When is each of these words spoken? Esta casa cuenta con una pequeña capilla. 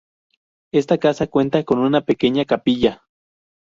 Esta 0.73 0.97
casa 0.97 1.27
cuenta 1.27 1.63
con 1.63 1.77
una 1.77 2.01
pequeña 2.01 2.45
capilla. 2.45 3.03